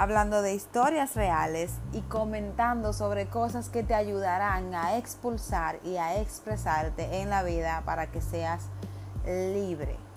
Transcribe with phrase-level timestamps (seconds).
[0.00, 6.18] hablando de historias reales y comentando sobre cosas que te ayudarán a expulsar y a
[6.18, 8.62] expresarte en la vida para que seas
[9.26, 10.09] libre.